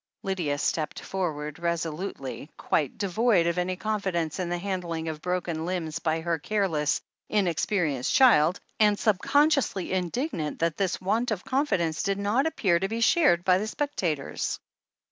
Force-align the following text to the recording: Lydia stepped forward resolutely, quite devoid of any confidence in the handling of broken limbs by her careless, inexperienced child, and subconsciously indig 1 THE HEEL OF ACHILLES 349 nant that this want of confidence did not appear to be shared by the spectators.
Lydia 0.23 0.57
stepped 0.57 0.99
forward 0.99 1.59
resolutely, 1.59 2.49
quite 2.57 2.97
devoid 2.97 3.45
of 3.45 3.59
any 3.59 3.75
confidence 3.75 4.39
in 4.39 4.49
the 4.49 4.57
handling 4.57 5.07
of 5.09 5.21
broken 5.21 5.63
limbs 5.63 5.99
by 5.99 6.21
her 6.21 6.39
careless, 6.39 6.99
inexperienced 7.29 8.11
child, 8.11 8.59
and 8.79 8.97
subconsciously 8.97 9.89
indig 9.89 9.91
1 9.91 9.91
THE 9.91 10.01
HEEL 10.01 10.01
OF 10.01 10.03
ACHILLES 10.03 10.31
349 10.31 10.45
nant 10.49 10.59
that 10.59 10.77
this 10.77 10.99
want 11.01 11.29
of 11.29 11.45
confidence 11.45 12.01
did 12.01 12.17
not 12.17 12.47
appear 12.47 12.79
to 12.79 12.87
be 12.87 12.99
shared 13.01 13.43
by 13.45 13.59
the 13.59 13.67
spectators. 13.67 14.59